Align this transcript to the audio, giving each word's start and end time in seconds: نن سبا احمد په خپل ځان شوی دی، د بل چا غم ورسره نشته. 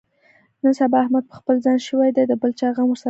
نن 0.61 0.73
سبا 0.79 0.97
احمد 1.03 1.23
په 1.29 1.33
خپل 1.39 1.55
ځان 1.65 1.77
شوی 1.87 2.09
دی، 2.15 2.23
د 2.27 2.33
بل 2.41 2.51
چا 2.59 2.67
غم 2.75 2.87
ورسره 2.89 2.91
نشته. 2.97 2.99